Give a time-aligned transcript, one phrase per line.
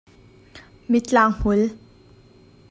[0.89, 1.61] Mittlang hmul.